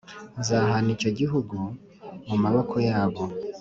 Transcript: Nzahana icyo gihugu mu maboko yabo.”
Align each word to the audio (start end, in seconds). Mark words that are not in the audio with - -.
Nzahana 0.39 0.89
icyo 0.95 1.09
gihugu 1.19 1.57
mu 2.27 2.35
maboko 2.43 2.75
yabo.” 2.89 3.23